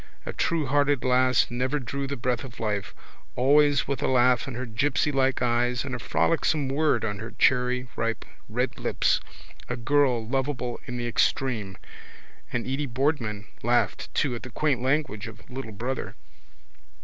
A 0.25 0.33
truerhearted 0.33 1.03
lass 1.03 1.51
never 1.51 1.77
drew 1.77 2.07
the 2.07 2.17
breath 2.17 2.43
of 2.43 2.59
life, 2.59 2.95
always 3.35 3.87
with 3.87 4.01
a 4.01 4.07
laugh 4.07 4.47
in 4.47 4.55
her 4.55 4.65
gipsylike 4.65 5.43
eyes 5.43 5.85
and 5.85 5.93
a 5.93 5.99
frolicsome 5.99 6.69
word 6.69 7.05
on 7.05 7.19
her 7.19 7.35
cherryripe 7.37 8.25
red 8.49 8.79
lips, 8.79 9.19
a 9.69 9.77
girl 9.77 10.27
lovable 10.27 10.79
in 10.87 10.97
the 10.97 11.07
extreme. 11.07 11.77
And 12.51 12.65
Edy 12.65 12.87
Boardman 12.87 13.45
laughed 13.61 14.11
too 14.15 14.33
at 14.33 14.41
the 14.41 14.49
quaint 14.49 14.81
language 14.81 15.27
of 15.27 15.47
little 15.51 15.71
brother. 15.71 16.15